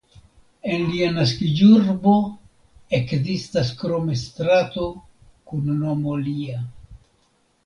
[0.75, 2.13] En lia naskiĝurbo
[3.01, 4.87] ekzistas krome strato
[5.53, 6.65] kun nomo lia.